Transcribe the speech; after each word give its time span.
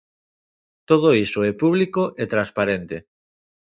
Todo 0.89 1.07
iso 1.25 1.39
é 1.49 1.51
público 1.61 2.01
e 2.21 2.25
transparente. 2.33 2.97